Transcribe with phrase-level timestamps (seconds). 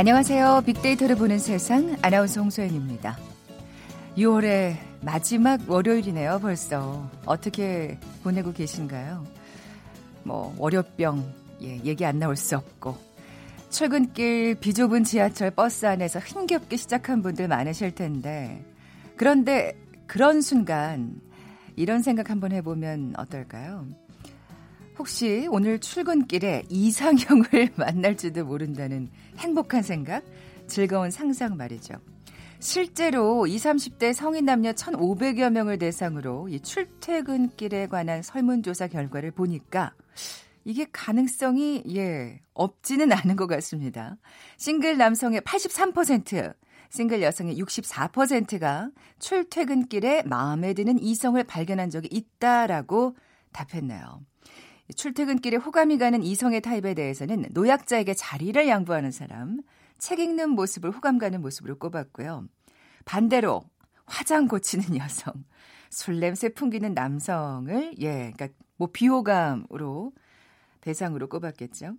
[0.00, 0.62] 안녕하세요.
[0.64, 3.18] 빅데이터를 보는 세상 아나운서 홍소연입니다.
[4.16, 7.06] 6월의 마지막 월요일이네요, 벌써.
[7.26, 9.26] 어떻게 보내고 계신가요?
[10.22, 12.96] 뭐, 월요병, 예, 얘기 안 나올 수 없고.
[13.68, 18.64] 출근길 비좁은 지하철 버스 안에서 흥겹게 시작한 분들 많으실 텐데.
[19.16, 19.76] 그런데
[20.06, 21.20] 그런 순간,
[21.76, 23.86] 이런 생각 한번 해보면 어떨까요?
[25.00, 30.22] 혹시 오늘 출근길에 이상형을 만날지도 모른다는 행복한 생각,
[30.66, 31.94] 즐거운 상상 말이죠.
[32.58, 39.94] 실제로 20, 30대 성인 남녀 1,500여 명을 대상으로 이 출퇴근길에 관한 설문조사 결과를 보니까
[40.66, 44.18] 이게 가능성이 예 없지는 않은 것 같습니다.
[44.58, 46.54] 싱글 남성의 83%,
[46.90, 53.16] 싱글 여성의 64%가 출퇴근길에 마음에 드는 이성을 발견한 적이 있다라고
[53.52, 54.20] 답했네요.
[54.94, 59.60] 출퇴근길에 호감이 가는 이성의 타입에 대해서는 노약자에게 자리를 양보하는 사람,
[59.98, 62.46] 책 읽는 모습을 호감 가는 모습으로 꼽았고요.
[63.04, 63.62] 반대로
[64.06, 65.32] 화장 고치는 여성,
[65.90, 70.12] 술 냄새 풍기는 남성을 예, 그러니까 뭐 비호감으로
[70.80, 71.94] 대상으로 꼽았겠죠.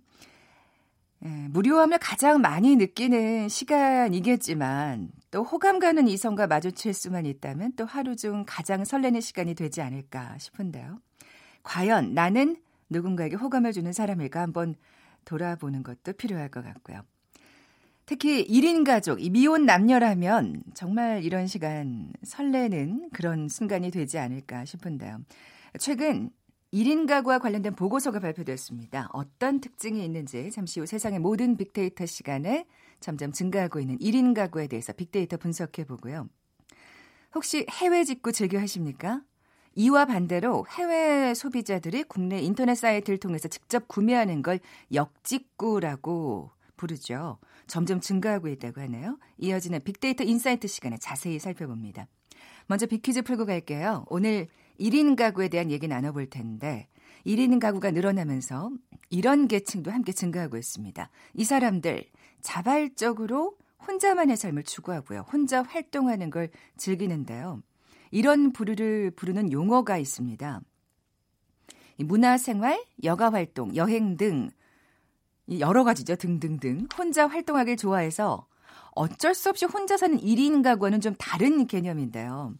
[1.24, 8.16] 예, 무료함을 가장 많이 느끼는 시간이겠지만 또 호감 가는 이성과 마주칠 수만 있다면 또 하루
[8.16, 10.98] 중 가장 설레는 시간이 되지 않을까 싶은데요.
[11.62, 12.56] 과연 나는
[12.92, 14.74] 누군가에게 호감을 주는 사람일까 한번
[15.24, 17.02] 돌아보는 것도 필요할 것 같고요.
[18.06, 25.20] 특히 1인 가족, 이 미혼 남녀라면 정말 이런 시간 설레는 그런 순간이 되지 않을까 싶은데요.
[25.78, 26.30] 최근
[26.72, 29.08] 1인 가구와 관련된 보고서가 발표됐습니다.
[29.12, 32.66] 어떤 특징이 있는지 잠시 후 세상의 모든 빅데이터 시간에
[33.00, 36.28] 점점 증가하고 있는 1인 가구에 대해서 빅데이터 분석해 보고요.
[37.34, 39.22] 혹시 해외 직구 즐겨 하십니까?
[39.74, 44.60] 이와 반대로 해외 소비자들이 국내 인터넷 사이트를 통해서 직접 구매하는 걸
[44.92, 47.38] 역직구라고 부르죠.
[47.66, 49.18] 점점 증가하고 있다고 하네요.
[49.38, 52.06] 이어지는 빅데이터 인사이트 시간에 자세히 살펴봅니다.
[52.66, 54.04] 먼저 빅퀴즈 풀고 갈게요.
[54.08, 56.88] 오늘 1인 가구에 대한 얘기 나눠볼 텐데
[57.26, 58.70] 1인 가구가 늘어나면서
[59.10, 61.08] 이런 계층도 함께 증가하고 있습니다.
[61.34, 62.04] 이 사람들
[62.40, 63.56] 자발적으로
[63.86, 65.20] 혼자만의 삶을 추구하고요.
[65.32, 67.62] 혼자 활동하는 걸 즐기는데요.
[68.12, 70.60] 이런 부류를 부르는 용어가 있습니다.
[71.98, 74.50] 문화생활, 여가활동, 여행 등
[75.58, 76.16] 여러 가지죠.
[76.16, 76.86] 등등등.
[76.96, 78.46] 혼자 활동하길 좋아해서
[78.92, 82.54] 어쩔 수 없이 혼자 사는 1인 가구와는 좀 다른 개념인데요.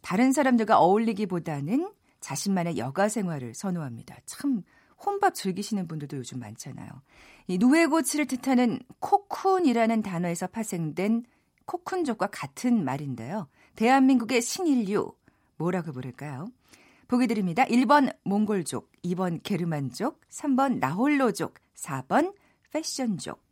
[0.00, 4.16] 다른 사람들과 어울리기보다는 자신만의 여가 생활을 선호합니다.
[4.26, 4.62] 참
[5.04, 6.88] 혼밥 즐기시는 분들도 요즘 많잖아요.
[7.48, 11.24] 이 누에고치를 뜻하는 코쿤이라는 단어에서 파생된
[11.66, 13.48] 코쿤족과 같은 말인데요.
[13.76, 15.12] 대한민국의 신인류
[15.56, 16.48] 뭐라고 부를까요?
[17.08, 17.64] 보기 드립니다.
[17.66, 22.34] 1번 몽골족, 2번 게르만족, 3번 나홀로족, 4번
[22.70, 23.42] 패션족.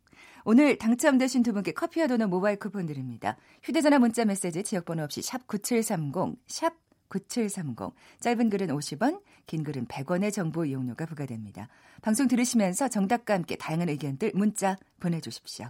[0.43, 3.37] 오늘 당첨되신 두 분께 커피와 도넛 모바일 쿠폰 드립니다.
[3.63, 6.73] 휴대전화 문자 메시지 지역번호 없이 샵 9730, 샵
[7.09, 7.93] 9730.
[8.19, 11.67] 짧은 글은 50원, 긴 글은 100원의 정보 이용료가 부과됩니다.
[12.01, 15.67] 방송 들으시면서 정답과 함께 다양한 의견들 문자 보내주십시오.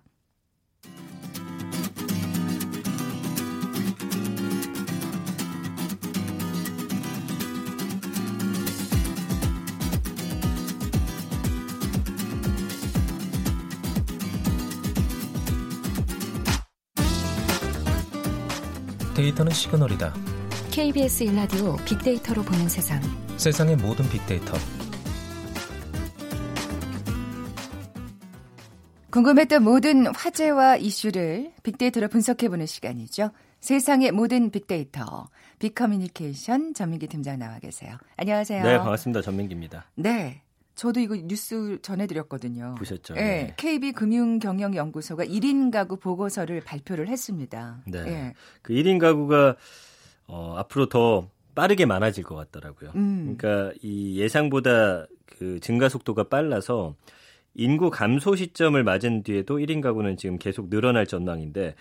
[19.22, 20.16] 데이터는 시그널이다.
[20.72, 23.00] KBS 일라디오 빅데이터로 보는 세상.
[23.38, 24.58] 세상의 모든 빅데이터.
[29.12, 33.30] 궁금했던 모든 화제와 이슈를 빅데이터로 분석해보는 시간이죠.
[33.59, 37.97] 세상의 모든 빅데이터, 빅커뮤니케이션 전민기 팀장 나와 계세요.
[38.17, 38.64] 안녕하세요.
[38.64, 39.22] 네, 반갑습니다.
[39.22, 39.85] 전민기입니다.
[39.96, 40.41] 네.
[40.81, 42.73] 저도 이거 뉴스 전해드렸거든요.
[42.79, 43.13] 보셨죠?
[43.13, 43.22] 네.
[43.22, 43.53] 네.
[43.55, 47.83] KB금융경영연구소가 1인 가구 보고서를 발표를 했습니다.
[47.85, 48.03] 네.
[48.03, 48.33] 네.
[48.63, 49.57] 그 1인 가구가
[50.25, 52.93] 어, 앞으로 더 빠르게 많아질 것 같더라고요.
[52.95, 53.37] 음.
[53.37, 56.95] 그러니까 이 예상보다 그 증가 속도가 빨라서
[57.53, 61.75] 인구 감소 시점을 맞은 뒤에도 1인 가구는 지금 계속 늘어날 전망인데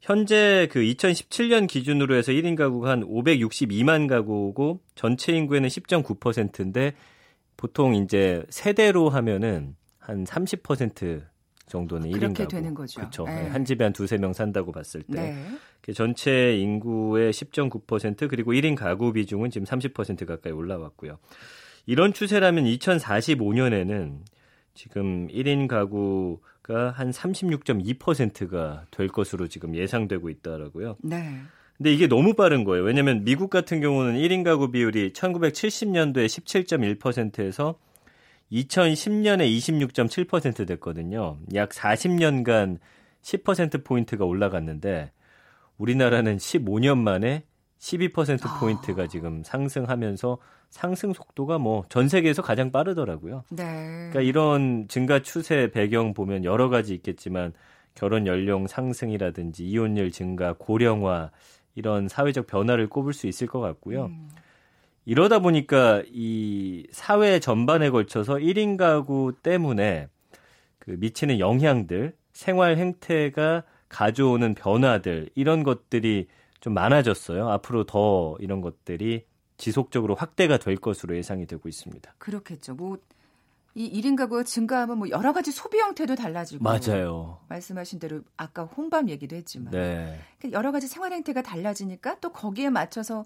[0.00, 6.94] 현재 그 2017년 기준으로 해서 1인 가구가 한 562만 가구고 전체 인구에는 10.9%인데
[7.58, 11.22] 보통 이제 세대로 하면은 한 30%
[11.66, 12.48] 정도는 1인 가구.
[12.48, 13.00] 되는 거죠.
[13.00, 13.24] 그렇죠.
[13.24, 13.48] 네.
[13.48, 15.36] 한 집에 한 두세 명 산다고 봤을 때
[15.82, 15.92] 네.
[15.92, 21.18] 전체 인구의 10.9% 그리고 1인 가구 비중은 지금 30% 가까이 올라왔고요.
[21.84, 24.20] 이런 추세라면 2045년에는
[24.74, 30.96] 지금 1인 가구가 한 36.2%가 될 것으로 지금 예상되고 있다라고요.
[31.02, 31.40] 네.
[31.78, 32.84] 근데 이게 너무 빠른 거예요.
[32.84, 37.76] 왜냐면 미국 같은 경우는 1인 가구 비율이 1970년도에 17.1%에서
[38.52, 41.38] 2010년에 26.7% 됐거든요.
[41.54, 42.78] 약 40년간
[43.22, 45.12] 10% 포인트가 올라갔는데
[45.76, 47.44] 우리나라는 15년 만에
[47.78, 49.06] 12% 포인트가 아.
[49.06, 50.38] 지금 상승하면서
[50.70, 53.44] 상승 속도가 뭐 전 세계에서 가장 빠르더라고요.
[53.50, 53.64] 네.
[54.10, 57.52] 그러니까 이런 증가 추세 배경 보면 여러 가지 있겠지만
[57.94, 61.30] 결혼 연령 상승이라든지 이혼율 증가, 고령화
[61.78, 64.06] 이런 사회적 변화를 꼽을 수 있을 것 같고요.
[64.06, 64.28] 음.
[65.04, 70.08] 이러다 보니까 이 사회 전반에 걸쳐서 1인 가구 때문에
[70.80, 76.26] 그 미치는 영향들, 생활 행태가 가져오는 변화들 이런 것들이
[76.60, 77.48] 좀 많아졌어요.
[77.48, 79.24] 앞으로 더 이런 것들이
[79.56, 82.14] 지속적으로 확대가 될 것으로 예상이 되고 있습니다.
[82.18, 82.74] 그렇겠죠.
[82.74, 82.98] 뭐
[83.78, 87.38] 이 1인 가구가 증가하면 뭐 여러 가지 소비 형태도 달라지고 맞아요.
[87.48, 90.18] 말씀하신 대로 아까 혼밥 얘기도 했지만 네.
[90.40, 93.24] 그 여러 가지 생활 행태가 달라지니까 또 거기에 맞춰서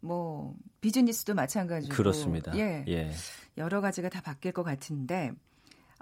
[0.00, 2.52] 뭐 비즈니스도 마찬가지고 그렇습니다.
[2.58, 2.84] 예.
[2.88, 3.12] 예.
[3.56, 5.30] 여러 가지가 다 바뀔 것 같은데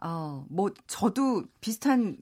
[0.02, 2.16] 어, 뭐 저도 비슷한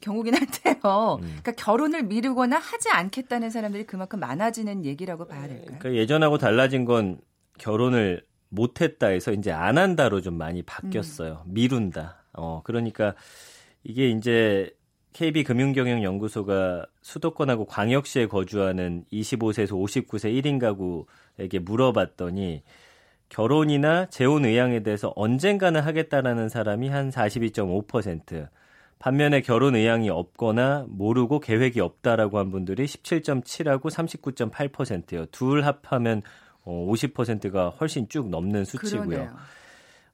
[0.00, 1.18] 경우긴 한데요.
[1.20, 1.20] 음.
[1.20, 5.76] 그러니까 결혼을 미루거나 하지 않겠다는 사람들이 그만큼 많아지는 얘기라고 봐야 될까요?
[5.78, 7.20] 그러니까 예전하고 달라진 건
[7.58, 11.42] 결혼을 못했다 해서 이제 안 한다로 좀 많이 바뀌었어요.
[11.46, 11.54] 음.
[11.54, 12.22] 미룬다.
[12.32, 13.14] 어, 그러니까
[13.84, 14.70] 이게 이제
[15.12, 22.62] KB 금융경영연구소가 수도권하고 광역시에 거주하는 25세에서 59세 1인 가구에게 물어봤더니
[23.28, 28.48] 결혼이나 재혼 의향에 대해서 언젠가는 하겠다라는 사람이 한 42.5%,
[28.98, 35.26] 반면에 결혼 의향이 없거나 모르고 계획이 없다라고 한 분들이 17.7하고 39.8%예요.
[35.26, 36.22] 둘 합하면
[36.68, 39.06] 50%가 어, 훨씬 쭉 넘는 수치고요.
[39.06, 39.36] 그러네요.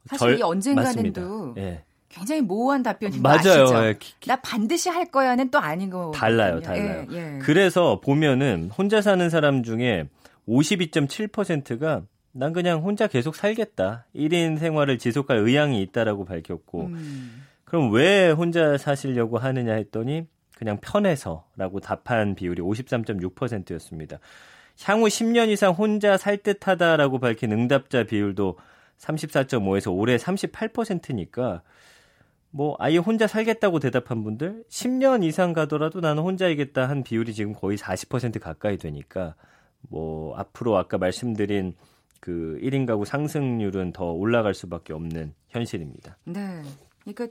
[0.07, 1.83] 사실 이 언젠가는도 예.
[2.09, 3.67] 굉장히 모호한 답변인 맞아요.
[3.85, 3.99] 예.
[4.27, 7.07] 나 반드시 할 거야는 또 아닌 거 달라요, 달라요.
[7.11, 7.39] 예, 예.
[7.41, 10.09] 그래서 보면은 혼자 사는 사람 중에
[10.49, 12.03] 52.7%가
[12.33, 14.07] 난 그냥 혼자 계속 살겠다.
[14.15, 17.45] 1인 생활을 지속할 의향이 있다라고 밝혔고 음.
[17.65, 24.19] 그럼 왜 혼자 사시려고 하느냐 했더니 그냥 편해서라고 답한 비율이 53.6%였습니다.
[24.83, 28.59] 향후 10년 이상 혼자 살 듯하다라고 밝힌 응답자 비율도
[28.99, 31.63] 34.5에서 올해 38%니까
[32.51, 37.77] 뭐 아예 혼자 살겠다고 대답한 분들 10년 이상 가더라도 나는 혼자이겠다 한 비율이 지금 거의
[37.77, 39.35] 40% 가까이 되니까
[39.89, 41.75] 뭐 앞으로 아까 말씀드린
[42.21, 46.17] 그 1인 가구 상승률은 더 올라갈 수밖에 없는 현실입니다.
[46.25, 46.63] 네.
[47.01, 47.27] 그러니까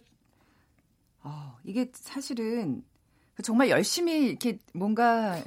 [1.23, 2.83] 어, 이게 사실은
[3.41, 5.41] 정말 열심히 이렇게 뭔가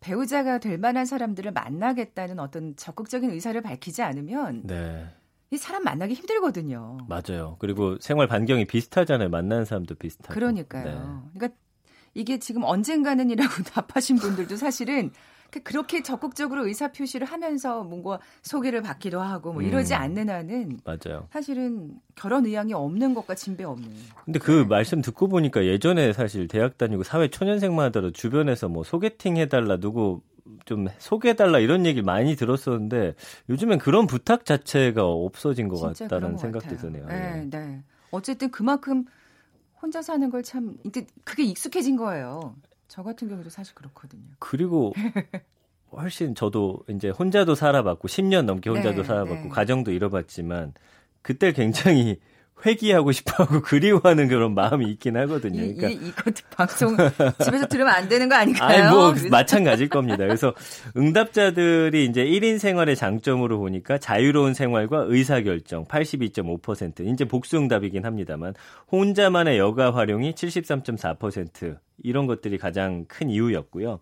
[0.00, 5.06] 배우자가 될 만한 사람들을 만나겠다는 어떤 적극적인 의사를 밝히지 않으면 네.
[5.50, 6.98] 이 사람 만나기 힘들거든요.
[7.08, 7.56] 맞아요.
[7.58, 9.28] 그리고 생활 반경이 비슷하잖아요.
[9.28, 10.32] 만나는 사람도 비슷하고.
[10.32, 10.84] 그러니까요.
[10.84, 11.30] 네.
[11.34, 11.58] 그러니까
[12.14, 15.12] 이게 지금 언젠가는이라고 답하신 분들도 사실은
[15.50, 20.00] 그 그렇게 적극적으로 의사 표시를 하면서 뭔가 소개를 받기도 하고 뭐 이러지 음.
[20.00, 21.26] 않는 한은 맞아요.
[21.32, 23.88] 사실은 결혼 의향이 없는 것과 진배 없는.
[24.24, 24.64] 근데 그 네.
[24.64, 30.20] 말씀 듣고 보니까 예전에 사실 대학 다니고 사회 초년생만 하더라도 주변에서 뭐 소개팅 해달라 누구
[30.64, 33.14] 좀 소개해달라 이런 얘기 많이 들었었는데
[33.48, 37.06] 요즘엔 그런 부탁 자체가 없어진 것 같다는 생각도 드네요.
[37.06, 37.48] 네, 예.
[37.50, 37.82] 네.
[38.10, 39.04] 어쨌든 그만큼
[39.80, 42.54] 혼자 사는 걸 참 이제 그게 익숙해진 거예요.
[42.90, 44.24] 저 같은 경우도 사실 그렇거든요.
[44.40, 44.92] 그리고
[45.92, 49.48] 훨씬 저도 이제 혼자도 살아봤고 10년 넘게 혼자도 네, 살아봤고 네.
[49.48, 50.74] 가정도 이뤄봤지만
[51.22, 52.18] 그때 굉장히
[52.66, 55.60] 회귀하고 싶어하고 그리워하는 그런 마음이 있긴 하거든요.
[55.60, 56.96] 그러니까 이, 이, 이것도 방송
[57.44, 58.88] 집에서 들으면 안 되는 거 아닐까요?
[58.88, 60.18] 아니, 뭐 마찬가지일 겁니다.
[60.18, 60.52] 그래서
[60.96, 68.54] 응답자들이 이제 1인 생활의 장점으로 보니까 자유로운 생활과 의사 결정 82.5% 이제 복수 응답이긴 합니다만
[68.90, 74.00] 혼자만의 여가 활용이 73.4% 이런 것들이 가장 큰 이유였고요.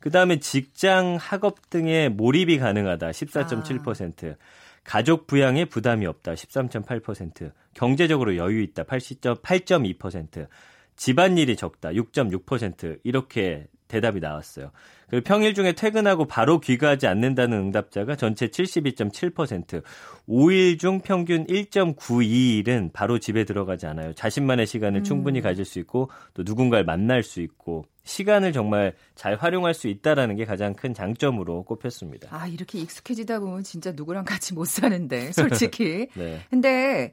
[0.00, 4.32] 그 다음에 직장, 학업 등의 몰입이 가능하다 14.7%.
[4.32, 4.36] 아.
[4.84, 10.48] 가족 부양에 부담이 없다 13.8%, 경제적으로 여유 있다 80.8.2%,
[10.96, 14.70] 집안일이 적다 6.6% 이렇게 대답이 나왔어요.
[15.08, 19.82] 그리고 평일 중에 퇴근하고 바로 귀가하지 않는다는 응답자가 전체 72.7%,
[20.26, 24.14] 5일 중 평균 1.92일은 바로 집에 들어가지 않아요.
[24.14, 25.04] 자신만의 시간을 음.
[25.04, 30.36] 충분히 가질 수 있고 또 누군가를 만날 수 있고 시간을 정말 잘 활용할 수 있다라는
[30.36, 32.28] 게 가장 큰 장점으로 꼽혔습니다.
[32.30, 36.08] 아, 이렇게 익숙해지다 보면 진짜 누구랑 같이 못 사는데, 솔직히.
[36.16, 36.40] 네.
[36.50, 37.12] 근데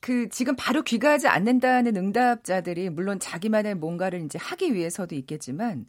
[0.00, 5.84] 그 지금 바로 귀가하지 않는다는 응답자들이 물론 자기만의 뭔가를 이제 하기 위해서도 있겠지만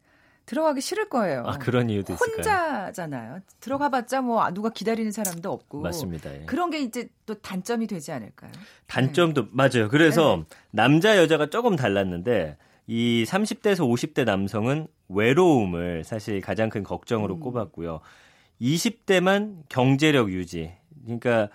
[0.46, 1.44] 들어가기 싫을 거예요.
[1.46, 2.36] 아, 그런 이유도 있을까요?
[2.36, 3.40] 혼자잖아요.
[3.60, 5.82] 들어가봤자 뭐 누가 기다리는 사람도 없고.
[5.82, 6.34] 맞습니다.
[6.34, 6.46] 예.
[6.46, 8.52] 그런 게 이제 또 단점이 되지 않을까요?
[8.88, 9.50] 단점도 네.
[9.52, 9.90] 맞아요.
[9.90, 10.58] 그래서 네.
[10.72, 12.58] 남자 여자가 조금 달랐는데
[12.88, 17.40] 이 30대에서 50대 남성은 외로움을 사실 가장 큰 걱정으로 음.
[17.40, 18.02] 꼽았고요.
[18.62, 20.74] 20대만 경제력 유지.
[21.04, 21.50] 그러니까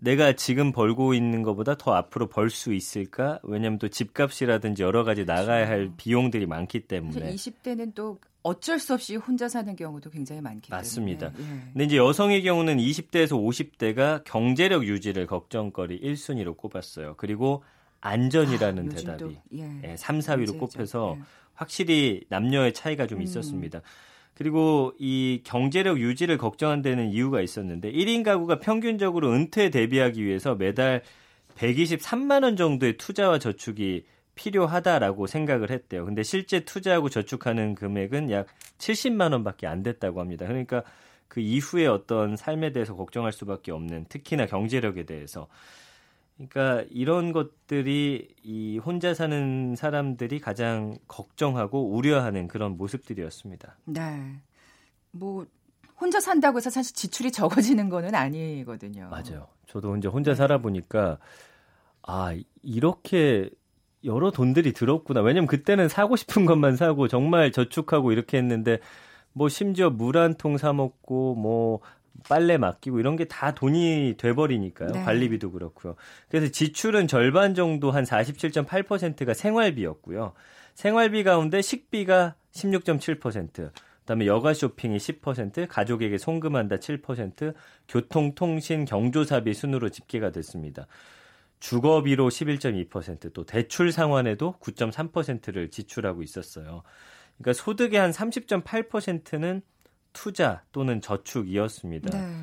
[0.00, 3.38] 내가 지금 벌고 있는 것보다 더 앞으로 벌 수 있을까?
[3.42, 5.94] 왜냐하면 또 집값이라든지 여러 가지 나가야 할 그렇죠.
[5.96, 11.30] 비용들이 많기 때문에 20대는 또 어쩔 수 없이 혼자 사는 경우도 굉장히 많기 맞습니다.
[11.30, 11.42] 때문에.
[11.42, 11.66] 맞습니다.
[11.66, 11.72] 예.
[11.72, 17.14] 근데 이제 여성의 경우는 20대에서 50대가 경제력 유지를 걱정거리 1순위로 꼽았어요.
[17.16, 17.64] 그리고
[18.02, 19.80] 안전이라는 아, 대답이 예.
[19.84, 21.22] 예, 3, 4위로 꼽혀서 예.
[21.54, 23.22] 확실히 남녀의 차이가 좀 음.
[23.22, 23.80] 있었습니다.
[24.34, 31.02] 그리고 이 경제력 유지를 걱정한다는 이유가 있었는데 1인 가구가 평균적으로 은퇴 대비하기 위해서 매달
[31.56, 36.04] 123만 원 정도의 투자와 저축이 필요하다라고 생각을 했대요.
[36.04, 38.48] 근데 실제 투자하고 저축하는 금액은 약
[38.78, 40.46] 70만 원밖에 안 됐다고 합니다.
[40.46, 40.82] 그러니까
[41.28, 45.46] 그 이후에 어떤 삶에 대해서 걱정할 수밖에 없는 특히나 경제력에 대해서
[46.36, 53.76] 그러니까 이런 것들이 이 혼자 사는 사람들이 가장 걱정하고 우려하는 그런 모습들이었습니다.
[53.84, 54.40] 네.
[55.12, 55.46] 뭐
[56.00, 59.08] 혼자 산다고 해서 사실 지출이 적어지는 거는 아니거든요.
[59.10, 59.46] 맞아요.
[59.68, 61.18] 저도 이제 혼자 살아 보니까
[62.02, 63.48] 아, 이렇게
[64.04, 65.20] 여러 돈들이 들었구나.
[65.22, 68.78] 왜냐면 그때는 사고 싶은 것만 사고 정말 저축하고 이렇게 했는데
[69.32, 71.80] 뭐 심지어 물 한 통 사 먹고 뭐
[72.28, 74.90] 빨래 맡기고 이런 게 다 돈이 돼 버리니까요.
[74.92, 75.02] 네.
[75.02, 75.96] 관리비도 그렇고요.
[76.28, 80.32] 그래서 지출은 절반 정도 한 47.8%가 생활비였고요.
[80.74, 87.54] 생활비 가운데 식비가 16.7%, 그다음에 여가 쇼핑이 10%, 가족에게 송금한다 7%,
[87.88, 90.86] 교통, 통신, 경조사비 순으로 집계가 됐습니다.
[91.60, 96.82] 주거비로 11.2%, 또 대출 상환에도 9.3%를 지출하고 있었어요.
[97.38, 99.62] 그러니까 소득의 한 30.8%는
[100.14, 102.18] 투자 또는 저축이었습니다.
[102.18, 102.34] 네.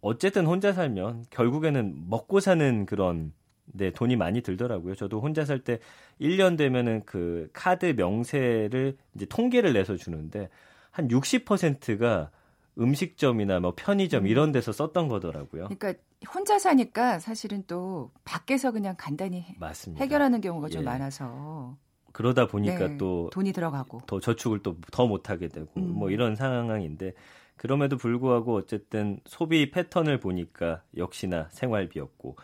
[0.00, 3.32] 어쨌든 혼자 살면 결국에는 먹고 사는 그런
[3.72, 4.96] 네, 돈이 많이 들더라고요.
[4.96, 5.78] 저도 혼자 살 때
[6.20, 10.48] 1년 되면은 그 카드 명세를 이제 통계를 내서 주는데
[10.90, 12.30] 한 60%가
[12.78, 14.26] 음식점이나 뭐 편의점 음.
[14.26, 15.68] 이런 데서 썼던 거더라고요.
[15.68, 15.94] 그러니까
[16.34, 20.02] 혼자 사니까 사실은 또 밖에서 그냥 간단히 맞습니다.
[20.02, 20.84] 해결하는 경우가 좀 예.
[20.86, 21.76] 많아서
[22.12, 25.92] 그러다 보니까 네, 또 돈이 들어가고 더 저축을 또 더 못하게 되고 음.
[25.94, 27.12] 뭐 이런 상황인데
[27.56, 32.36] 그럼에도 불구하고 어쨌든 소비 패턴을 보니까 역시나 생활비였고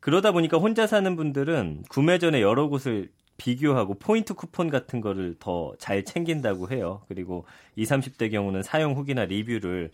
[0.00, 5.74] 그러다 보니까 혼자 사는 분들은 구매 전에 여러 곳을 비교하고 포인트 쿠폰 같은 거를 더
[5.78, 7.02] 잘 챙긴다고 해요.
[7.08, 9.90] 그리고 20, 30대 경우는 사용 후기나 리뷰를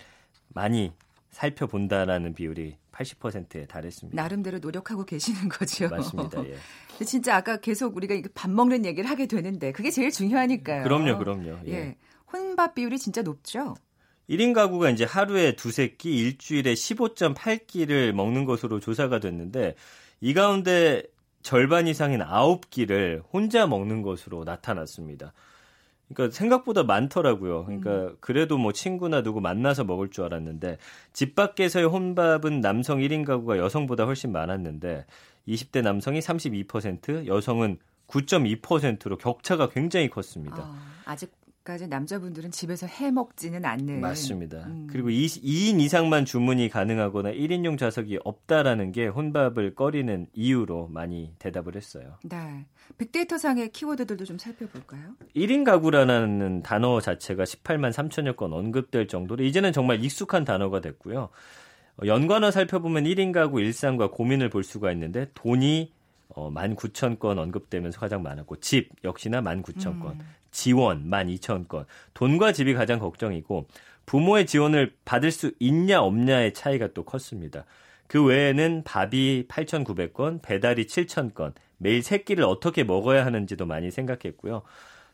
[0.49, 0.93] 많이
[1.31, 4.21] 살펴본다라는 비율이 80%에 달했습니다.
[4.21, 5.88] 나름대로 노력하고 계시는 거죠.
[5.88, 6.45] 맞습니다.
[6.47, 6.57] 예.
[7.04, 10.83] 진짜 아까 계속 우리가 밥 먹는 얘기를 하게 되는데 그게 제일 중요하니까요.
[10.83, 11.61] 그럼요, 그럼요.
[11.66, 11.73] 예.
[11.73, 11.97] 예.
[12.33, 13.75] 혼밥 비율이 진짜 높죠.
[14.28, 19.75] 1인 가구가 이제 하루에 두세 끼, 일주일에 15.8끼를 먹는 것으로 조사가 됐는데
[20.21, 21.02] 이 가운데
[21.42, 25.33] 절반 이상인 9끼를 혼자 먹는 것으로 나타났습니다.
[26.12, 27.64] 그러니까 생각보다 많더라고요.
[27.64, 28.17] 그러니까 음.
[28.21, 30.79] 그래도 뭐 친구나 누구 만나서 먹을 줄 알았는데
[31.12, 35.07] 집 밖에서의 혼밥은 남성 1인 가구가 여성보다 훨씬 많았는데
[35.49, 40.57] 20대 남성이 32%, 여성은 9.2%로 격차가 굉장히 컸습니다.
[40.59, 41.33] 아, 아직
[41.71, 44.67] 까지 남자분들은 집에서 해 먹지는 않는 맞습니다.
[44.67, 44.89] 음.
[44.91, 51.77] 그리고 2, 2인 이상만 주문이 가능하거나 1인용 좌석이 없다라는 게 혼밥을 꺼리는 이유로 많이 대답을
[51.77, 52.19] 했어요.
[52.25, 52.67] 네.
[52.99, 55.15] 빅데이터 상의 키워드들도 좀 살펴볼까요?
[55.37, 61.29] 1인 가구라는 단어 자체가 18만 3천여 건 언급될 정도로 이제는 정말 익숙한 단어가 됐고요.
[62.05, 65.93] 연관어 살펴보면 1인 가구 일상과 고민을 볼 수가 있는데 돈이
[66.35, 70.21] 어, 19,000건 언급되면서 가장 많았고 집 역시나 19,000건, 음.
[70.51, 71.87] 지원 12,000건.
[72.15, 73.67] 돈과 집이 가장 걱정이고
[74.07, 77.65] 부모의 지원을 받을 수 있냐 없냐의 차이가 또 컸습니다.
[78.07, 84.63] 그 외에는 밥이 8,900건, 배달이 7,000건, 매일 세 끼를 어떻게 먹어야 하는지도 많이 생각했고요.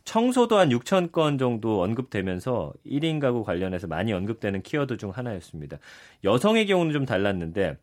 [0.04, 5.78] 청소도 한 6천 건 정도 언급되면서 1인 가구 관련해서 많이 언급되는 키워드 중 하나였습니다.
[6.24, 7.76] 여성의 경우는 좀 달랐는데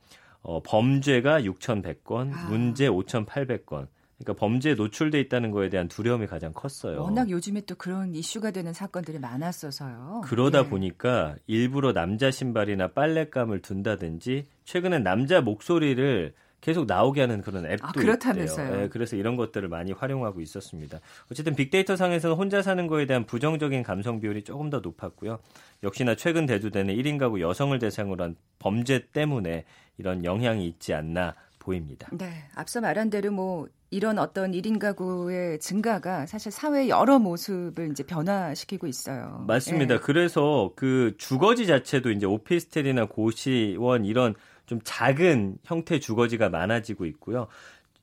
[0.44, 2.50] 어, 범죄가 6,100건, 아.
[2.50, 3.88] 문제 5,800건.
[4.18, 7.02] 그러니까 범죄에 노출돼 있다는 거에 대한 두려움이 가장 컸어요.
[7.02, 10.22] 워낙 요즘에 또 그런 이슈가 되는 사건들이 많았어서요.
[10.24, 10.70] 그러다 예.
[10.70, 17.92] 보니까 일부러 남자 신발이나 빨랫감을 둔다든지 최근엔 남자 목소리를 계속 나오게 하는 그런 앱도 아,
[17.92, 18.78] 그렇다면서요.
[18.78, 21.02] 네, 그래서 이런 것들을 많이 활용하고 있었습니다.
[21.30, 25.40] 어쨌든 빅데이터 상에서는 혼자 사는 거에 대한 부정적인 감성 비율이 조금 더 높았고요.
[25.84, 29.66] 역시나 최근 대두되는 1인 가구 여성을 대상으로 한 범죄 때문에
[29.98, 32.10] 이런 영향이 있지 않나 보입니다.
[32.12, 38.04] 네, 앞서 말한 대로 뭐 이런 어떤 1인 가구의 증가가 사실 사회의 여러 모습을 이제
[38.04, 39.46] 변화시키고 있어요.
[39.48, 39.96] 맞습니다.
[39.96, 40.02] 네.
[40.02, 44.34] 그래서 그 주거지 자체도 이제 오피스텔이나 고시원 이런
[44.66, 47.48] 좀 작은 형태 주거지가 많아지고 있고요.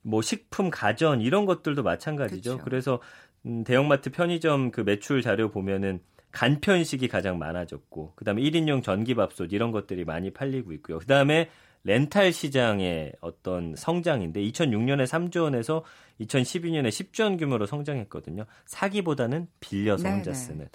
[0.03, 2.51] 뭐 식품, 가전 이런 것들도 마찬가지죠.
[2.53, 2.65] 그렇죠.
[2.65, 3.01] 그래서
[3.47, 10.05] 음, 대형마트 편의점 그 매출 자료 보면은 간편식이 가장 많아졌고 그다음에 1인용 전기밥솥 이런 것들이
[10.05, 10.99] 많이 팔리고 있고요.
[10.99, 11.51] 그다음에
[11.85, 15.85] 렌탈 시장의 어떤 성장인데 2006년에 3조 원에서
[16.21, 18.45] 2012년에 10조 원 규모로 성장했거든요.
[18.67, 20.17] 사기보다는 빌려서 네네.
[20.17, 20.69] 혼자 쓰는.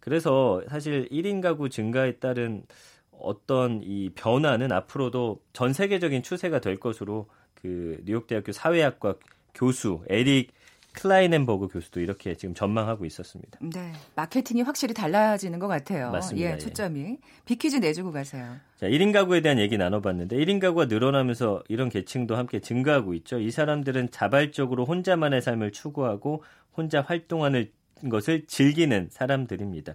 [0.00, 2.64] 그래서 사실 1인 가구 증가에 따른
[3.10, 9.16] 어떤 이 변화는 앞으로도 전 세계적인 추세가 될 것으로 그 뉴욕 대학교 사회학과
[9.54, 10.52] 교수 에릭
[10.96, 13.58] 클라이넨버그 교수도 이렇게 지금 전망하고 있었습니다.
[13.60, 13.92] 네.
[14.14, 16.10] 마케팅이 확실히 달라지는 것 같아요.
[16.10, 16.54] 맞습니다.
[16.54, 17.00] 예, 초점이.
[17.00, 17.18] 예.
[17.44, 18.56] 빅퀴즈 내주고 가세요.
[18.78, 23.38] 자, 1인 가구에 대한 얘기 나눠봤는데 1인 가구가 늘어나면서 이런 계층도 함께 증가하고 있죠.
[23.38, 26.42] 이 사람들은 자발적으로 혼자만의 삶을 추구하고
[26.76, 27.70] 혼자 활동하는
[28.10, 29.94] 것을 즐기는 사람들입니다.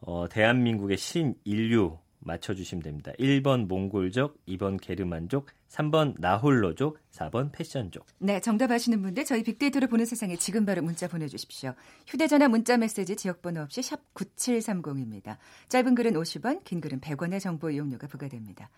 [0.00, 3.12] 어, 대한민국의 신인류 맞춰주시면 됩니다.
[3.18, 8.06] 1번 몽골족, 2번 게르만족, 3번 나홀로족, 4번 패션족.
[8.18, 11.74] 네, 정답 아시는 분들 저희 빅데이터를 보는 세상에 지금 바로 문자 보내주십시오.
[12.06, 15.36] 휴대전화 문자 메시지 지역번호 없이 샵 9730입니다.
[15.68, 18.70] 짧은 글은 50원, 긴 글은 100원의 정보 이용료가 부과됩니다.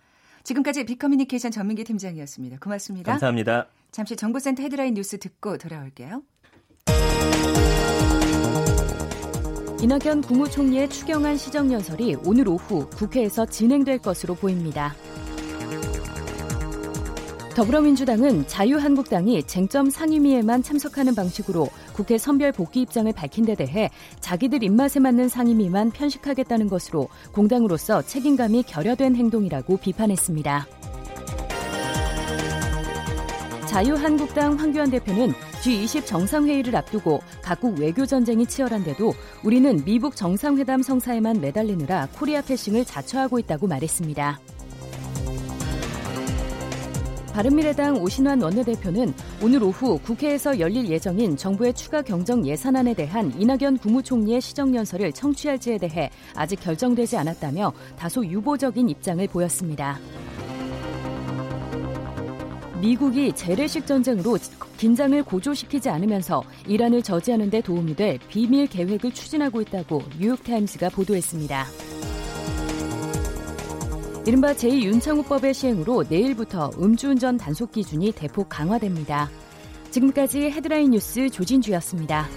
[0.43, 2.57] 지금까지 빅커뮤니케이션 전민기 팀장이었습니다.
[2.59, 3.11] 고맙습니다.
[3.11, 3.67] 감사합니다.
[3.91, 6.23] 잠시 정보센터 헤드라인 뉴스 듣고 돌아올게요.
[9.79, 14.95] 이낙연 국무총리의 추경안 시정연설이 오늘 오후 국회에서 진행될 것으로 보입니다.
[17.53, 24.99] 더불어민주당은 자유한국당이 쟁점 상임위에만 참석하는 방식으로 국회 선별 복귀 입장을 밝힌 데 대해 자기들 입맛에
[24.99, 30.76] 맞는 상임위만 편식하겠다는 것으로 공당으로서 책임감이 결여된 행동이라고 비판했습니다.
[33.77, 42.07] 자유한국당 황교안 대표는 G20 정상회의를 앞두고 각국 외교 전쟁이 치열한데도 우리는 미국 정상회담 성사에만 매달리느라
[42.17, 44.39] 코리아 패싱을 자처하고 있다고 말했습니다.
[47.33, 54.41] 바른미래당 오신환 원내대표는 오늘 오후 국회에서 열릴 예정인 정부의 추가 경정 예산안에 대한 이낙연 국무총리의
[54.41, 59.99] 시정연설을 청취할지에 대해 아직 결정되지 않았다며 다소 유보적인 입장을 보였습니다.
[62.81, 64.37] 미국이 재래식 전쟁으로
[64.77, 71.65] 긴장을 고조시키지 않으면서 이란을 저지하는 데 도움이 될 비밀 계획을 추진하고 있다고 뉴욕타임스가 보도했습니다.
[74.27, 79.29] 이른바 제2윤창호법의 시행으로 내일부터 음주운전 단속 기준이 대폭 강화됩니다.
[79.89, 82.27] 지금까지 헤드라인 뉴스 조진주였습니다.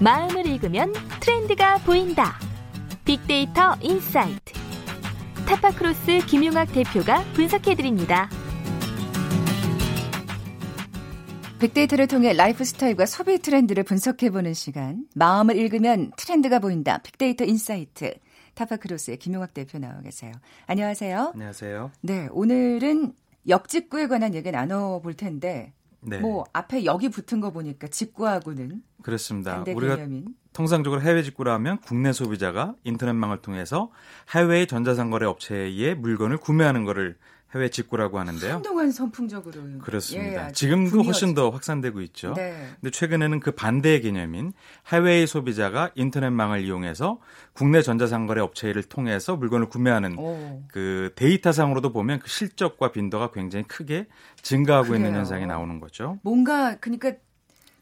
[0.00, 0.94] 마음을 읽으면
[1.30, 2.34] 트렌드가 보인다.
[3.04, 4.52] 빅데이터 인사이트.
[5.46, 8.28] 타파크로스 김용학 대표가 분석해드립니다.
[11.60, 15.06] 빅데이터를 통해 라이프 스타일과 소비 트렌드를 분석해보는 시간.
[15.14, 16.98] 마음을 읽으면 트렌드가 보인다.
[16.98, 18.12] 빅데이터 인사이트.
[18.54, 20.32] 타파크로스의 김용학 대표 나와 계세요.
[20.66, 21.30] 안녕하세요.
[21.34, 21.92] 안녕하세요.
[22.00, 23.12] 네, 오늘은
[23.46, 26.18] 역직구에 관한 얘기 나눠볼 텐데 네.
[26.18, 29.62] 뭐 앞에 여기 붙은 거 보니까 직구하고는 그렇습니다.
[29.62, 30.34] 우리가 개념인.
[30.52, 33.90] 통상적으로 해외 직구라 하면 국내 소비자가 인터넷망을 통해서
[34.34, 37.16] 해외의 전자상거래 업체에 물건을 구매하는 것을
[37.54, 38.54] 해외 직구라고 하는데요.
[38.54, 40.48] 한동안 선풍적으로 그렇습니다.
[40.48, 41.06] 예, 지금도 분이었죠.
[41.08, 42.34] 훨씬 더 확산되고 있죠.
[42.34, 42.68] 네.
[42.80, 44.52] 근데 최근에는 그 반대의 개념인
[44.92, 47.18] 해외의 소비자가 인터넷망을 이용해서
[47.52, 50.62] 국내 전자상거래 업체를 통해서 물건을 구매하는 오.
[50.68, 54.06] 그 데이터상으로도 보면 그 실적과 빈도가 굉장히 크게
[54.42, 55.04] 증가하고 그래요.
[55.04, 56.20] 있는 현상이 나오는 거죠.
[56.22, 57.14] 뭔가 그러니까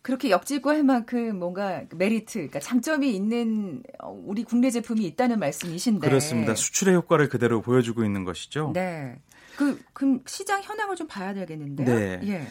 [0.09, 6.09] 그렇게 역질구할 만큼 뭔가 메리트, 그러니까 장점이 있는 어, 우리 국내 제품이 있다는 말씀이신데.
[6.09, 6.55] 그렇습니다.
[6.55, 8.71] 수출의 효과를 그대로 보여주고 있는 것이죠.
[8.73, 9.21] 네.
[9.59, 11.95] 그, 그럼 시장 현황을 좀 봐야 되겠는데요.
[11.95, 12.21] 네.
[12.25, 12.47] 예.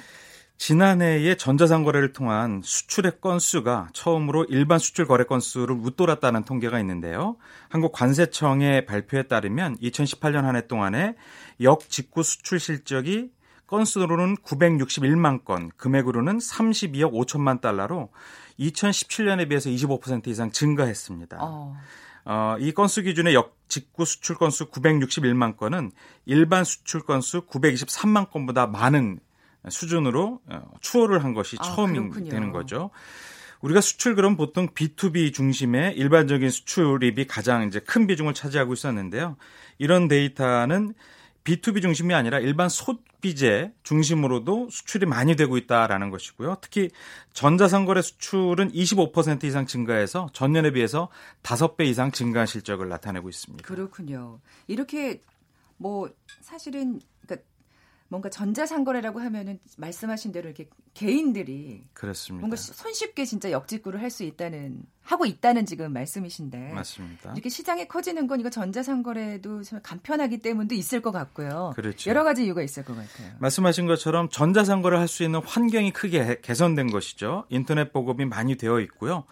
[0.58, 7.38] 지난해에 전자상거래를 통한 수출의 건수가 처음으로 일반 수출 거래 건수를 웃돌았다는 통계가 있는데요.
[7.70, 11.16] 한국 관세청의 발표에 따르면 2018년 한 해 동안에
[11.60, 13.32] 역직구 수출 실적이
[13.68, 18.10] 건수로는 961만 건, 금액으로는 32억 5천만 달러로
[18.60, 21.38] 2017년에 비해서 25% 이상 증가했습니다.
[21.42, 21.78] 어.
[22.26, 25.92] 어, 이 건수 기준의 역 직구 수출 건수 961만 건은
[26.26, 29.20] 일반 수출 건수 923만 건보다 많은
[29.70, 32.90] 수준으로 어, 추월을 한 것이 아, 처음이 그 되는 거죠.
[33.62, 39.36] 우리가 수출 그럼 보통 B2B 중심의 일반적인 수출입이 가장 이제 큰 비중을 차지하고 있었는데요.
[39.78, 40.94] 이런 데이터는
[41.48, 46.58] B2B 중심이 아니라 일반 소비재 중심으로도 수출이 많이 되고 있다라는 것이고요.
[46.60, 46.90] 특히
[47.32, 51.08] 전자상거래 수출은 25% 이상 증가해서 전년에 비해서
[51.44, 53.66] 5배 이상 증가한 실적을 나타내고 있습니다.
[53.66, 54.42] 그렇군요.
[54.68, 55.22] 이렇게
[55.78, 56.10] 뭐
[56.42, 57.00] 사실은
[58.10, 62.42] 뭔가 전자상거래라고 하면은 말씀하신 대로 이렇게 개인들이 그렇습니다.
[62.42, 67.34] 뭔가 손쉽게 진짜 역직구를 할 수 있다는 하고 있다는 지금 말씀이신데 맞습니다.
[67.34, 71.74] 이렇게 시장이 커지는 건 이거 전자상거래도 간편하기 때문도 있을 것 같고요.
[71.76, 72.10] 그렇죠.
[72.10, 73.34] 여러 가지 이유가 있을 것 같아요.
[73.40, 77.46] 말씀하신 것처럼 전자상거래를 할수 있는 환경이 크게 개선된 것이죠.
[77.50, 79.26] 인터넷 보급이 많이 되어 있고요.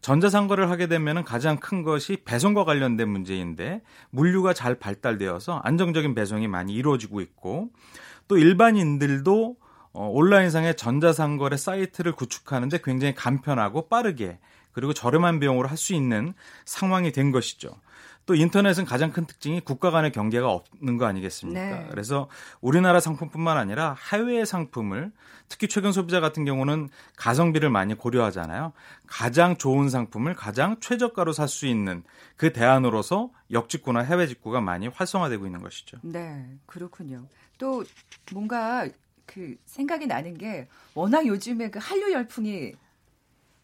[0.00, 6.74] 전자상거래를 하게 되면 가장 큰 것이 배송과 관련된 문제인데 물류가 잘 발달되어서 안정적인 배송이 많이
[6.74, 7.70] 이루어지고 있고
[8.28, 9.56] 또 일반인들도
[9.94, 14.38] 어, 온라인상의 전자상거래 사이트를 구축하는데 굉장히 간편하고 빠르게
[14.72, 16.32] 그리고 저렴한 비용으로 할 수 있는
[16.64, 17.70] 상황이 된 것이죠.
[18.24, 21.60] 또 인터넷은 가장 큰 특징이 국가 간의 경계가 없는 거 아니겠습니까?
[21.60, 21.86] 네.
[21.90, 22.28] 그래서
[22.60, 25.10] 우리나라 상품뿐만 아니라 해외의 상품을
[25.48, 28.72] 특히 최근 소비자 같은 경우는 가성비를 많이 고려하잖아요.
[29.08, 32.04] 가장 좋은 상품을 가장 최저가로 살 수 있는
[32.36, 35.98] 그 대안으로서 역직구나 해외 직구가 많이 활성화되고 있는 것이죠.
[36.02, 37.26] 네, 그렇군요.
[37.62, 37.84] 또
[38.32, 38.88] 뭔가
[39.24, 42.72] 그 생각이 나는 게 워낙 요즘에 그 한류 열풍이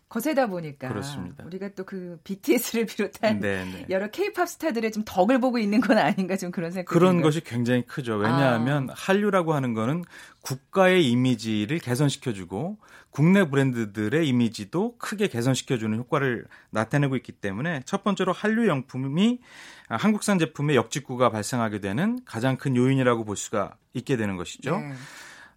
[0.09, 1.45] 거세다 보니까 그렇습니다.
[1.45, 3.65] 우리가 또 그 BTS를 비롯한 네네.
[3.73, 3.87] 네.
[3.89, 6.93] 여러 K-팝 스타들의 좀 덕을 보고 있는 건 아닌가 좀 그런 생각.
[6.93, 7.27] 그런 듭니다.
[7.29, 8.17] 것이 굉장히 크죠.
[8.17, 8.95] 왜냐하면 아.
[8.95, 10.05] 한류라고 하는 거는
[10.43, 12.77] 국가의 이미지를 개선시켜주고
[13.11, 19.41] 국내 브랜드들의 이미지도 크게 개선시켜주는 효과를 나타내고 있기 때문에 첫 번째로 한류 용품이
[19.89, 24.77] 한국산 제품의 역직구가 발생하게 되는 가장 큰 요인이라고 볼 수가 있게 되는 것이죠.
[24.79, 24.93] 네.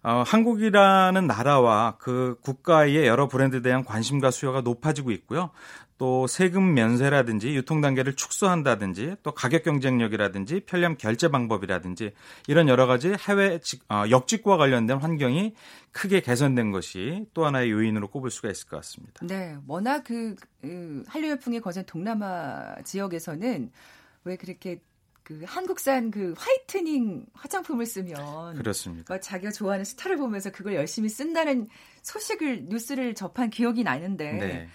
[0.04, 5.50] 어, 한국이라는 나라와 그 국가의 여러 브랜드에 대한 관심과 수요가 높아지고 있고요.
[5.96, 12.12] 또 세금 면세라든지 유통 단계를 축소한다든지 또 가격 경쟁력이라든지 편리한 결제 방법이라든지
[12.48, 15.54] 이런 여러 가지 해외 직, 어, 역직과 관련된 환경이
[15.92, 19.24] 크게 개선된 것이 또 하나의 요인으로 꼽을 수가 있을 것 같습니다.
[19.24, 23.70] 네, 워낙 그, 그 한류 열풍이 거센 동남아 지역에서는
[24.24, 24.80] 왜 그렇게
[25.22, 29.18] 그 한국산 그 화이트닝 화장품을 쓰면 그렇습니다.
[29.20, 31.68] 자기가 좋아하는 스타를 보면서 그걸 열심히 쓴다는
[32.02, 34.68] 소식을 뉴스를 접한 기억이 나는데 네.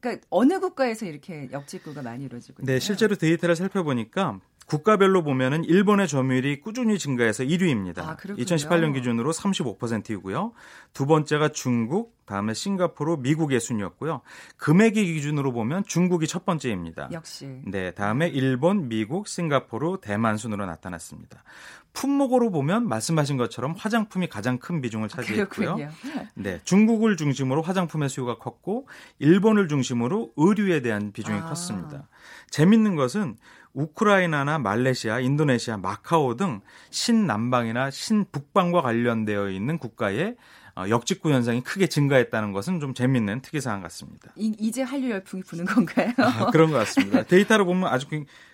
[0.00, 2.80] 그러니까 어느 국가에서 이렇게 역직구가 많이 이루어지고 네, 있나요?
[2.80, 7.98] 실제로 데이터를 살펴보니까 국가별로 보면은 일본의 점유율이 꾸준히 증가해서 1위입니다.
[7.98, 10.52] 아, 2018년 기준으로 35%이고요.
[10.92, 14.22] 두 번째가 중국, 다음에 싱가포르, 미국의 순이었고요.
[14.56, 17.10] 금액이 기준으로 보면 중국이 첫 번째입니다.
[17.12, 17.60] 역시.
[17.66, 21.44] 네, 다음에 일본, 미국, 싱가포르, 대만 순으로 나타났습니다.
[21.92, 25.74] 품목으로 보면 말씀하신 것처럼 화장품이 가장 큰 비중을 차지했고요.
[25.74, 25.90] 그렇군요.
[26.34, 31.44] 네, 중국을 중심으로 화장품의 수요가 컸고 일본을 중심으로 의류에 대한 비중이 아.
[31.44, 32.08] 컸습니다.
[32.48, 33.36] 재밌는 것은
[33.74, 40.36] 우크라이나나 말레이시아, 인도네시아, 마카오 등 신남방이나 신북방과 관련되어 있는 국가에 어,
[40.76, 44.30] 역직구 현상이 크게 증가했다는 것은 좀 재밌는 특이사항 같습니다.
[44.36, 46.12] 이, 제 한류 열풍이 부는 건가요?
[46.16, 47.22] 아, 그런 것 같습니다.
[47.28, 48.06] 데이터로 보면 아주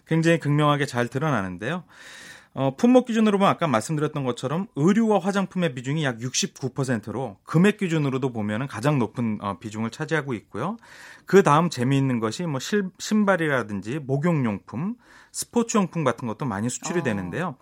[0.07, 1.85] 굉장히 극명하게 잘 드러나는데요.
[2.55, 8.67] 어, 품목 기준으로 보면 아까 말씀드렸던 것처럼 의류와 화장품의 비중이 약 69%로 금액 기준으로도 보면
[8.67, 10.77] 가장 높은 어, 비중을 차지하고 있고요.
[11.25, 14.97] 그 다음 재미있는 것이 뭐 실, 신발이라든지 목욕용품,
[15.31, 17.03] 스포츠용품 같은 것도 많이 수출이 어.
[17.05, 17.49] 되는데요.
[17.49, 17.57] 어,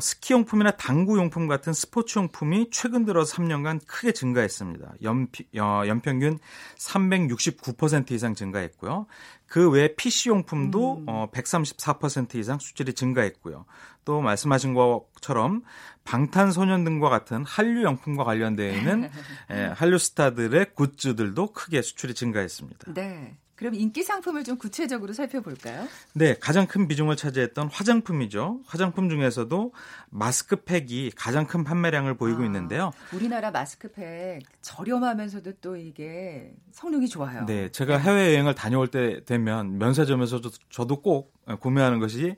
[0.00, 4.94] 스키용품이나 당구용품 같은 스포츠용품이 최근 들어 3년간 크게 증가했습니다.
[5.02, 6.38] 연, 어, 연평균
[6.76, 9.06] 369% 이상 증가했고요.
[9.46, 11.04] 그 외 PC용품도 음.
[11.06, 13.66] 어, 134% 이상 수출이 증가했고요.
[14.04, 15.62] 또 말씀하신 것처럼
[16.04, 19.10] 방탄소년 등과 같은 한류용품과 관련되어 있는
[19.52, 22.94] 예, 한류 스타들의 굿즈들도 크게 수출이 증가했습니다.
[22.94, 23.36] 네.
[23.56, 25.86] 그럼 인기 상품을 좀 구체적으로 살펴볼까요?
[26.14, 28.60] 네, 가장 큰 비중을 차지했던 화장품이죠.
[28.66, 29.72] 화장품 중에서도
[30.10, 32.90] 마스크팩이 가장 큰 판매량을 보이고 아, 있는데요.
[33.12, 37.46] 우리나라 마스크팩 저렴하면서도 또 이게 성능이 좋아요.
[37.46, 40.40] 네, 제가 해외 여행을 다녀올 때 되면 면세점에서
[40.70, 42.36] 저도 꼭 구매하는 것이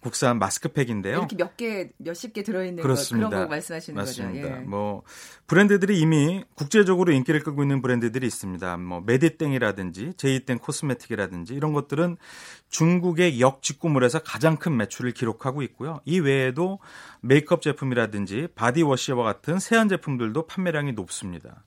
[0.00, 1.18] 국산 마스크팩인데요.
[1.18, 3.26] 이렇게 몇 개, 몇십 개 들어있는 그렇습니다.
[3.26, 4.48] 거, 그런 거 말씀하시는 맞습니다.
[4.48, 4.60] 거죠.
[4.62, 4.64] 예.
[4.64, 5.02] 뭐
[5.46, 8.76] 브랜드들이 이미 국제적으로 인기를 끌고 있는 브랜드들이 있습니다.
[8.78, 12.16] 뭐 메디땡이라든지 제이땡 코스메틱이라든지 이런 것들은
[12.70, 16.00] 중국의 역직구물에서 가장 큰 매출을 기록하고 있고요.
[16.04, 16.78] 이 외에도
[17.20, 21.62] 메이크업 제품이라든지 바디워시와 같은 세안 제품들도 판매량이 높습니다.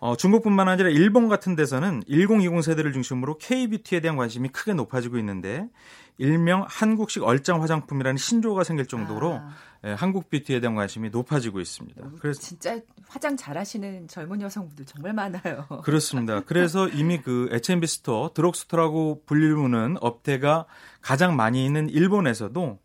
[0.00, 5.68] 어, 중국뿐만 아니라 일본 같은 데서는 1020 세대를 중심으로 K-뷰티에 대한 관심이 크게 높아지고 있는데
[6.18, 9.50] 일명 한국식 얼짱 화장품이라는 신조어가 생길 정도로 아.
[9.84, 12.04] 예, 한국 뷰티에 대한 관심이 높아지고 있습니다.
[12.04, 15.66] 어, 그래서 진짜 화장 잘하시는 젊은 여성분들 정말 많아요.
[15.84, 16.40] 그렇습니다.
[16.40, 20.66] 그래서 이미 그 H&B 스토어, 드럭스토어라고 불리우는 업태가
[21.00, 22.78] 가장 많이 있는 일본에서도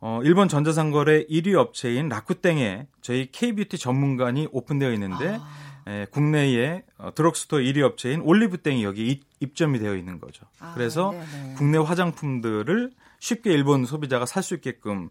[0.00, 5.61] 어, 일본 전자상거래 1위 업체인 라쿠땡에 저희 K-뷰티 전문관이 오픈되어 있는데 아.
[5.86, 10.46] 에, 국내의 어, 드럭스토어 1위 업체인 올리브땡이 여기 입점이 되어 있는 거죠.
[10.60, 11.54] 아, 그래서 네네.
[11.56, 15.10] 국내 화장품들을 쉽게 일본 소비자가 살 수 있게끔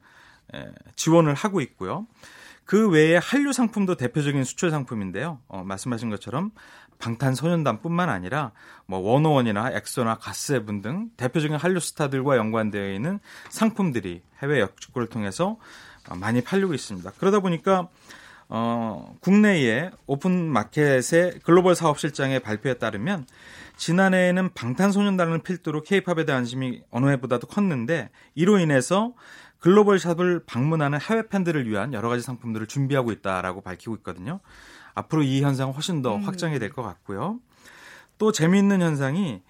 [0.54, 2.08] 에, 지원을 하고 있고요.
[2.66, 5.40] 그 외에 한류 상품도 대표적인 수출 상품인데요.
[5.48, 6.52] 어, 말씀하신 것처럼
[7.00, 8.52] 방탄소년단뿐만 아니라
[8.86, 15.58] 뭐 워너원이나 엑소나 갓세븐 등 대표적인 한류 스타들과 연관되어 있는 상품들이 해외 역직구를 통해서
[16.10, 17.12] 어, 많이 팔리고 있습니다.
[17.18, 17.90] 그러다 보니까
[18.54, 23.26] 어, 국내의 오픈 마켓의 글로벌 사업 실장의 발표에 따르면
[23.78, 29.14] 지난해에는 방탄소년단을 필두로 케이팝에 대한 관심이 어느 해보다도 컸는데 이로 인해서
[29.60, 34.42] 글로벌 샵을 방문하는 해외 팬들을 위한 여러 가지 상품들을 준비하고 있다라고 밝히고 있거든요.
[34.96, 36.24] 앞으로 이 현상은 훨씬 더 음.
[36.24, 37.40] 확장이 될 것 같고요.
[38.18, 39.42] 또 재미있는 현상이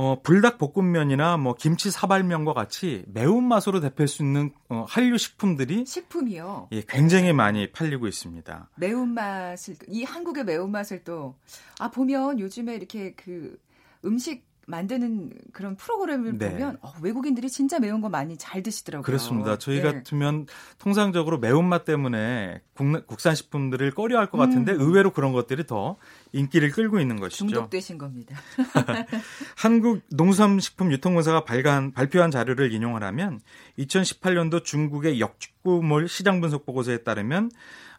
[0.00, 6.68] 어, 불닭 볶음면이나 뭐 김치 사발면과 같이 매운맛으로 대표할 수 있는 어, 한류 식품들이 식품이요.
[6.70, 8.70] 예, 굉장히 많이 팔리고 있습니다.
[8.76, 11.34] 매운맛을 이 한국의 매운맛을 또
[11.80, 13.58] 아 보면 요즘에 이렇게 그
[14.04, 16.50] 음식 만드는 그런 프로그램을 네.
[16.50, 19.02] 보면 어, 외국인들이 진짜 매운 거 많이 잘 드시더라고요.
[19.02, 19.56] 그렇습니다.
[19.58, 19.82] 저희 네.
[19.82, 20.46] 같으면
[20.78, 24.80] 통상적으로 매운맛 때문에 국내, 국산 식품들을 꺼려할 것 같은데 음.
[24.80, 25.96] 의외로 그런 것들이 더
[26.32, 27.46] 인기를 끌고 있는 것이죠.
[27.46, 28.36] 중독되신 겁니다.
[29.56, 33.40] 한국 농수산식품 유통공사가 발간, 발표한 자료를 인용을 하면
[33.78, 37.50] 2018년도 중국의 역축구몰 시장 분석 보고서에 따르면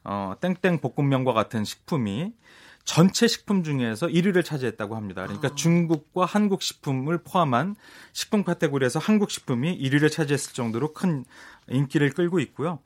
[0.04, 2.34] 어, 땡땡 볶음면과 같은 식품이
[2.90, 5.22] 전체 식품 중에서 1위를 차지했다고 합니다.
[5.22, 5.54] 그러니까 아.
[5.54, 7.76] 중국과 한국 식품을 포함한
[8.14, 11.24] 식품 카테고리에서 한국 식품이 1위를 차지했을 정도로 큰
[11.70, 12.80] 인기를 끌고 있고요.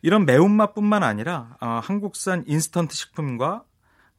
[0.00, 3.64] 이런 매운맛뿐만 아니라 어, 한국산 인스턴트 식품과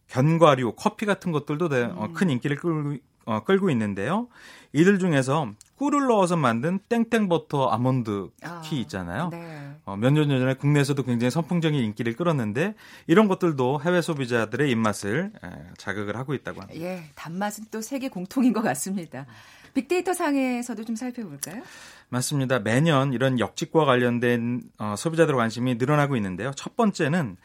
[0.10, 4.28] 견과류, 커피 같은 것들도 어, 큰 인기를 끌고, 어, 끌고 있는데요.
[4.74, 9.30] 이들 중에서 꿀을 넣어서 만든 땡땡버터 아몬드 아, 티 있잖아요.
[9.30, 9.76] 네.
[9.84, 12.76] 어, 몇년 전에 국내에서도 굉장히 선풍적인 인기를 끌었는데
[13.08, 16.80] 이런 것들도 해외 소비자들의 입맛을 에, 자극을 하고 있다고 합니다.
[16.80, 19.26] 예, 단맛은 또 세계 공통인 것 같습니다.
[19.74, 21.64] 빅데이터 상에서도 좀 살펴볼까요?
[22.10, 22.60] 맞습니다.
[22.60, 26.52] 매년 이런 역직과 관련된 어, 소비자들 관심이 늘어나고 있는데요.
[26.56, 27.38] 첫 번째는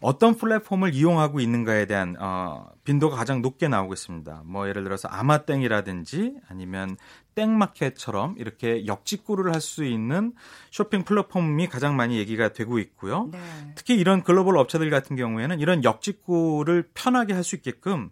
[0.00, 4.42] 어떤 플랫폼을 이용하고 있는가에 대한 어, 빈도가 가장 높게 나오고 있습니다.
[4.44, 6.96] 뭐 예를 들어서 아마땡이라든지 아니면
[7.34, 10.32] 땡마켓처럼 이렇게 역직구를 할 수 있는
[10.70, 13.28] 쇼핑 플랫폼이 가장 많이 얘기가 되고 있고요.
[13.32, 13.38] 네.
[13.74, 18.10] 특히 이런 글로벌 업체들 같은 경우에는 이런 역직구를 편하게 할 수 있게끔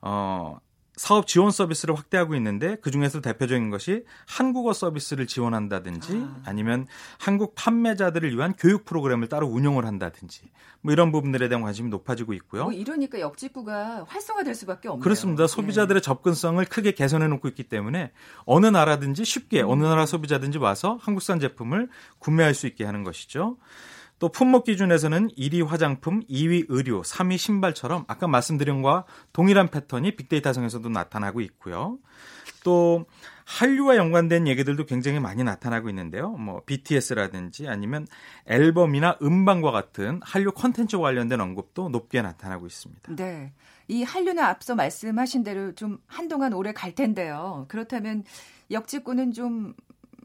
[0.00, 0.58] 어,
[0.96, 6.52] 사업 지원 서비스를 확대하고 있는데 그 중에서 대표적인 것이 한국어 서비스를 지원한다든지 아.
[6.52, 6.86] 니면
[7.18, 10.42] 한국 판매자들을 위한 교육 프로그램을 따로 운영을 한다든지
[10.82, 12.64] 뭐 이런 부분들에 대한 관심이 높아지고 있고요.
[12.64, 15.02] 뭐 이러니까 역직구가 활성화될 수밖에 없네요.
[15.02, 15.46] 그렇습니다.
[15.46, 16.04] 소비자들의 네.
[16.04, 18.12] 접근성을 크게 개선해 놓고 있기 때문에
[18.44, 19.70] 어느 나라든지 쉽게 음.
[19.70, 23.56] 어느 나라 소비자든지 와서 한국산 제품을 구매할 수 있게 하는 것이죠.
[24.18, 30.88] 또 품목 기준에서는 1위 화장품, 2위 의류, 3위 신발처럼 아까 말씀드린 것과 동일한 패턴이 빅데이터상에서도
[30.88, 31.98] 나타나고 있고요.
[32.62, 33.04] 또
[33.44, 36.30] 한류와 연관된 얘기들도 굉장히 많이 나타나고 있는데요.
[36.30, 38.06] 뭐 BTS라든지 아니면
[38.46, 43.16] 앨범이나 음반과 같은 한류 콘텐츠와 관련된 언급도 높게 나타나고 있습니다.
[43.16, 43.52] 네.
[43.86, 47.66] 이 한류는 앞서 말씀하신 대로 좀 한동안 오래 갈 텐데요.
[47.68, 48.24] 그렇다면
[48.70, 49.74] 역직구는 좀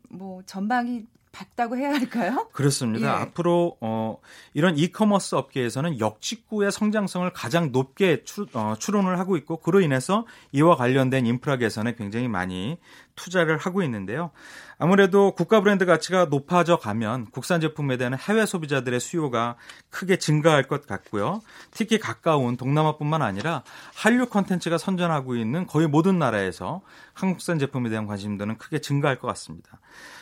[0.09, 2.49] 뭐 전망이 밝다고 해야 할까요?
[2.53, 3.07] 그렇습니다.
[3.07, 3.21] 예.
[3.21, 4.17] 앞으로 어,
[4.53, 10.75] 이런 이커머스 업계에서는 역직구의 성장성을 가장 높게 추, 어, 추론을 하고 있고 그로 인해서 이와
[10.75, 12.77] 관련된 인프라 개선에 굉장히 많이
[13.15, 14.31] 투자를 하고 있는데요.
[14.77, 19.57] 아무래도 국가 브랜드 가치가 높아져 가면 국산 제품에 대한 해외 소비자들의 수요가
[19.89, 21.41] 크게 증가할 것 같고요.
[21.71, 23.63] 특히 가까운 동남아뿐만 아니라
[23.93, 26.81] 한류 콘텐츠가 선전하고 있는 거의 모든 나라에서
[27.13, 29.81] 한국산 제품에 대한 관심도는 크게 증가할 것 같습니다.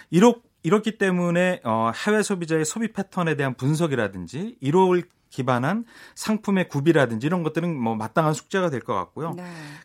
[0.09, 7.41] 이렇 이렇기 때문에 어, 해외 소비자의 소비 패턴에 대한 분석이라든지 이를 기반한 상품의 구비라든지 이런
[7.43, 9.33] 것들은 뭐 마땅한 숙제가 될 것 같고요.
[9.33, 9.43] 네.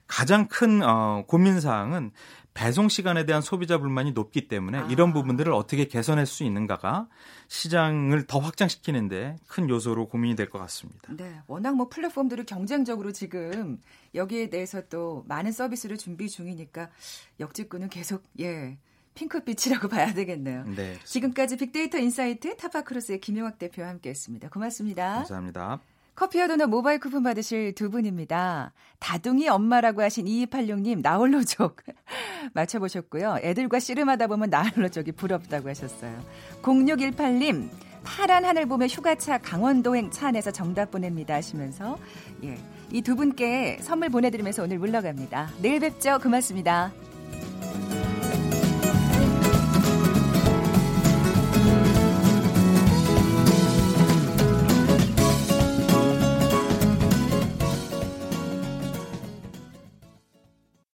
[0.08, 2.10] 가장 큰 어, 고민 사항은
[2.54, 4.86] 배송 시간에 대한 소비자 불만이 높기 때문에 아.
[4.90, 7.06] 이런 부분들을 어떻게 개선할 수 있는가가
[7.46, 11.12] 시장을 더 확장시키는데 큰 요소로 고민이 될 것 같습니다.
[11.16, 13.78] 네, 워낙 뭐 플랫폼들이 경쟁적으로 지금
[14.16, 16.90] 여기에 대해서 또 많은 서비스를 준비 중이니까
[17.38, 18.78] 역직구는 계속 예
[19.14, 20.64] 핑크빛이라고 봐야 되겠네요.
[20.76, 20.96] 네.
[21.04, 24.48] 지금까지 빅데이터 인사이트 타파크로스의 김용학 대표와 함께했습니다.
[24.48, 25.14] 고맙습니다.
[25.16, 25.80] 감사합니다.
[26.14, 28.72] 커피와 도넛 모바일 쿠폰 받으실 두 분입니다.
[28.98, 31.76] 다둥이 엄마라고 하신 2286님 나홀로족
[32.52, 33.38] 맞춰보셨고요.
[33.42, 36.22] 애들과 씨름하다 보면 나홀로족이 부럽다고 하셨어요.
[36.60, 37.70] 0618님
[38.04, 41.98] 파란 하늘 보며 휴가차 강원도행 차 안에서 정답 보냅니다 하시면서
[42.44, 42.58] 예,
[42.90, 45.50] 이 두 분께 선물 보내드리면서 오늘 물러갑니다.
[45.62, 46.18] 내일 뵙죠.
[46.20, 46.92] 고맙습니다.